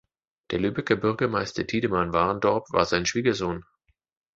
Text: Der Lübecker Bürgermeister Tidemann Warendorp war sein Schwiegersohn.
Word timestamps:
Der 0.49 0.57
Lübecker 0.57 0.95
Bürgermeister 0.95 1.67
Tidemann 1.67 2.11
Warendorp 2.11 2.65
war 2.73 2.85
sein 2.85 3.05
Schwiegersohn. 3.05 3.63